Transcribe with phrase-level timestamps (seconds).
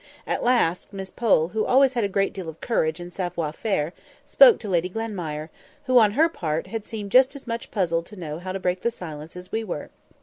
[0.25, 3.93] At last, Miss Pole, who had always a great deal of courage and savoir faire,
[4.25, 5.51] spoke to Lady Glenmire,
[5.85, 8.81] who on her part had seemed just as much puzzled to know how to break
[8.81, 9.91] the silence as we were.